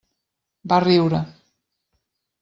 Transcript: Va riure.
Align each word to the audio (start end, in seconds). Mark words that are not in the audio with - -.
Va 0.71 0.79
riure. 0.83 1.19